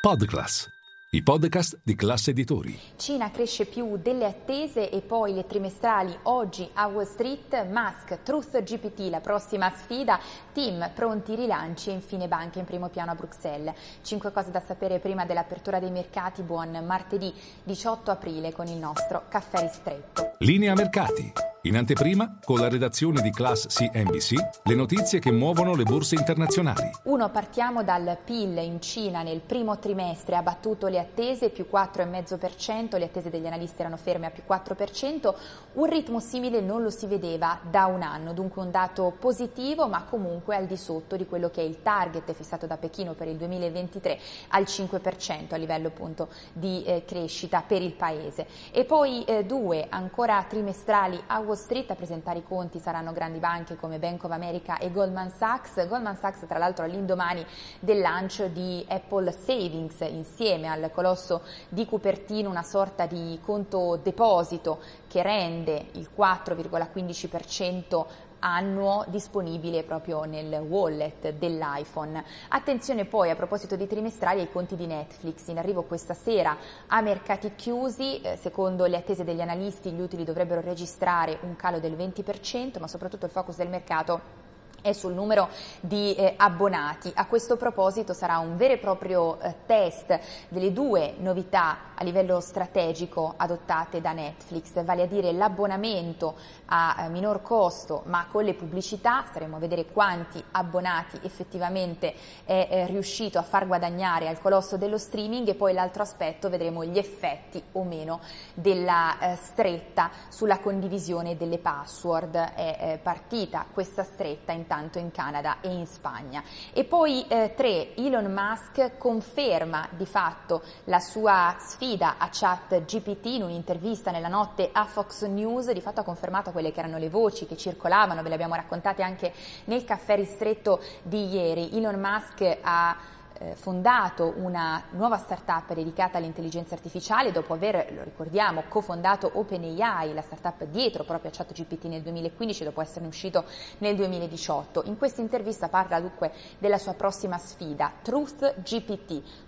[0.00, 0.66] Podclass,
[1.10, 2.74] i podcast di classe editori.
[2.96, 8.62] Cina cresce più delle attese e poi le trimestrali oggi a Wall Street, Musk, Truth
[8.62, 10.18] GPT, la prossima sfida,
[10.54, 13.74] team, pronti rilanci e infine banche in primo piano a Bruxelles.
[14.00, 17.30] Cinque cose da sapere prima dell'apertura dei mercati, buon martedì
[17.64, 20.36] 18 aprile con il nostro caffè ristretto.
[20.38, 21.49] Linea mercati.
[21.64, 26.90] In anteprima, con la redazione di Class CNBC, le notizie che muovono le borse internazionali.
[27.02, 32.96] Uno, partiamo dal PIL in Cina nel primo trimestre, ha battuto le attese, più 4,5%,
[32.96, 35.34] le attese degli analisti erano ferme a più 4%,
[35.74, 40.04] un ritmo simile non lo si vedeva da un anno, dunque un dato positivo ma
[40.04, 43.36] comunque al di sotto di quello che è il target fissato da Pechino per il
[43.36, 48.46] 2023 al 5% a livello appunto di eh, crescita per il paese.
[48.70, 53.76] E poi eh, due, ancora trimestrali a Street a presentare i conti saranno grandi banche
[53.76, 55.86] come Bank of America e Goldman Sachs.
[55.86, 57.44] Goldman Sachs tra l'altro all'indomani
[57.78, 64.80] del lancio di Apple Savings insieme al colosso di Cupertino una sorta di conto deposito
[65.08, 72.24] che rende il 4,15% annuo disponibile proprio nel wallet dell'iPhone.
[72.48, 77.00] Attenzione poi a proposito di trimestrali ai conti di Netflix, in arrivo questa sera a
[77.00, 81.96] mercati chiusi, eh, secondo le attese degli analisti gli utili dovrebbero registrare un calo del
[81.96, 84.48] 20%, ma soprattutto il focus del mercato
[84.80, 85.48] è sul numero
[85.80, 87.10] di eh, abbonati.
[87.14, 92.40] A questo proposito sarà un vero e proprio eh, test delle due novità a livello
[92.40, 96.34] strategico adottate da Netflix, vale a dire l'abbonamento
[96.66, 102.14] a eh, minor costo ma con le pubblicità, staremo a vedere quanti abbonati effettivamente
[102.44, 106.84] è eh, riuscito a far guadagnare al colosso dello streaming e poi l'altro aspetto vedremo
[106.84, 108.20] gli effetti o meno
[108.54, 112.34] della eh, stretta sulla condivisione delle password.
[112.34, 116.44] È eh, partita questa stretta in intanto in Canada e in Spagna.
[116.72, 123.26] E poi eh, tre, Elon Musk conferma di fatto la sua sfida a chat GPT
[123.26, 127.10] in un'intervista nella notte a Fox News, di fatto ha confermato quelle che erano le
[127.10, 129.32] voci che circolavano, ve le abbiamo raccontate anche
[129.64, 131.76] nel caffè ristretto di ieri.
[131.76, 132.96] Elon Musk ha
[133.40, 140.20] eh, fondato una nuova startup dedicata all'intelligenza artificiale dopo aver, lo ricordiamo, cofondato OpenAI, la
[140.20, 143.44] startup dietro proprio a ChatGPT nel 2015 dopo esserne uscito
[143.78, 144.82] nel 2018.
[144.84, 148.56] In questa intervista parla dunque della sua prossima sfida, Truth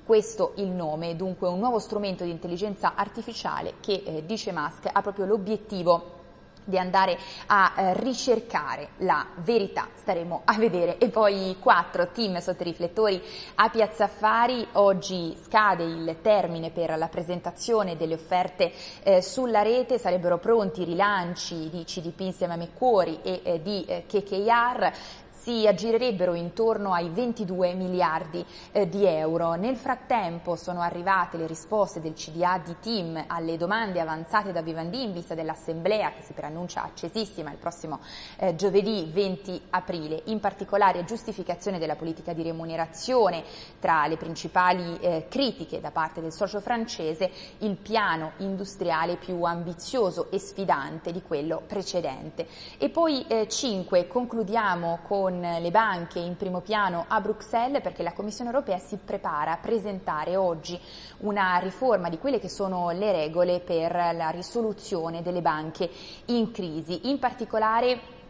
[0.05, 5.03] questo il nome, dunque un nuovo strumento di intelligenza artificiale che, eh, dice Musk, ha
[5.03, 6.21] proprio l'obiettivo
[6.65, 10.99] di andare a eh, ricercare la verità, staremo a vedere.
[10.99, 13.23] E poi quattro team sotto i riflettori
[13.57, 19.99] a Piazza Affari, oggi scade il termine per la presentazione delle offerte eh, sulla rete,
[19.99, 24.93] sarebbero pronti i rilanci di CDP insieme a Meccuori e eh, di eh, KKR,
[25.43, 29.55] si aggirerebbero intorno ai 22 miliardi eh, di euro.
[29.55, 35.03] Nel frattempo sono arrivate le risposte del CDA di Team alle domande avanzate da Vivendi
[35.03, 37.99] in vista dell'assemblea che si preannuncia accesissima il prossimo
[38.37, 43.43] eh, giovedì 20 aprile, in particolare giustificazione della politica di remunerazione
[43.81, 50.31] tra le principali eh, critiche da parte del socio francese, il piano industriale più ambizioso
[50.31, 52.47] e sfidante di quello precedente.
[52.79, 58.03] E poi 5 eh, concludiamo con con le banche in primo piano a Bruxelles perché
[58.03, 60.79] la Commissione europea si prepara a presentare oggi
[61.21, 65.89] una riforma di quelle che sono le regole per la risoluzione delle banche
[66.27, 67.09] in crisi.
[67.09, 68.21] In particolare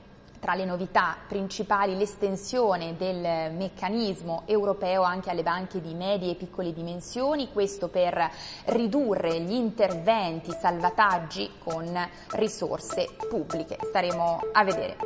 [0.42, 6.72] tra le novità principali l'estensione del meccanismo europeo anche alle banche di medie e piccole
[6.72, 8.28] dimensioni, questo per
[8.64, 11.96] ridurre gli interventi, salvataggi con
[12.30, 13.78] risorse pubbliche.
[13.80, 14.96] Staremo a vedere.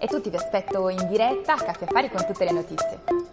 [0.00, 3.29] E tutti vi aspetto in diretta a Caffè Affari con tutte le notizie.